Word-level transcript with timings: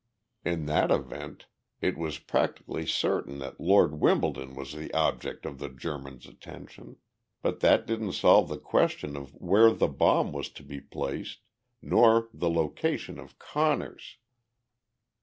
In 0.43 0.65
that 0.65 0.89
event, 0.89 1.45
it 1.79 1.95
was 1.95 2.17
practically 2.17 2.87
certain 2.87 3.37
that 3.37 3.59
Lord 3.59 3.99
Wimbledon 3.99 4.55
was 4.55 4.73
the 4.73 4.91
object 4.95 5.45
of 5.45 5.59
the 5.59 5.69
Germans' 5.69 6.25
attention 6.25 6.95
but 7.43 7.59
that 7.59 7.85
didn't 7.85 8.13
solve 8.13 8.49
the 8.49 8.57
question 8.57 9.15
of 9.15 9.35
where 9.35 9.69
the 9.71 9.87
bomb 9.87 10.31
was 10.31 10.49
to 10.53 10.63
be 10.63 10.81
placed, 10.81 11.41
nor 11.83 12.29
the 12.33 12.49
location 12.49 13.19
of 13.19 13.37
"Conner's." 13.37 14.17